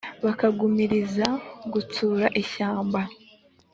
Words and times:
bakagumiriza 0.25 1.27
gutsura 1.73 2.25
ishyamba 2.41 3.01